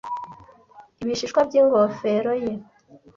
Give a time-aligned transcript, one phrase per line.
[1.01, 2.53] ibishishwa by'ingofero ye